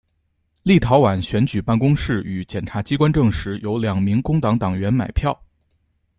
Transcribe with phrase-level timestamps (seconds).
[0.63, 5.39] 立陶宛选举办公室与检察机关证实有两名工党党员买票。